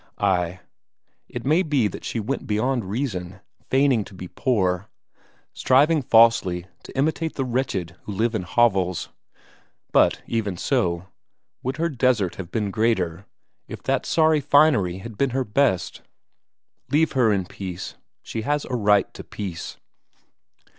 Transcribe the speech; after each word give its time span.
Ay, 0.17 0.59
it 1.29 1.45
may 1.45 1.61
be 1.61 1.87
that 1.87 2.03
she 2.03 2.19
went 2.19 2.47
beyond 2.47 2.85
reason, 2.89 3.39
feigning 3.69 4.03
to 4.03 4.15
be 4.15 4.27
poor, 4.27 4.89
striving 5.53 6.01
falsely 6.01 6.65
to 6.81 6.97
imitate 6.97 7.35
the 7.35 7.45
wretched 7.45 7.95
who 8.05 8.11
live 8.11 8.33
in 8.33 8.41
hovels; 8.41 9.09
but 9.91 10.23
even 10.25 10.57
so 10.57 11.05
would 11.61 11.77
her 11.77 11.87
desert 11.87 12.33
have 12.37 12.49
been 12.49 12.71
greater 12.71 13.27
if 13.67 13.83
that 13.83 14.07
sorry 14.07 14.41
finery 14.41 14.97
had 14.97 15.19
been 15.19 15.29
her 15.37 15.45
best? 15.45 16.01
Leave 16.89 17.11
her 17.11 17.31
in 17.31 17.45
peace; 17.45 17.93
she 18.23 18.41
has 18.41 18.65
a 18.65 18.75
right 18.75 19.13
to 19.13 19.23
peace! 19.23 19.77